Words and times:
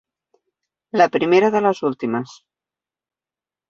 La 1.01 1.07
primera 1.17 1.53
de 1.59 1.63
les 1.69 1.85
últimes. 1.93 2.37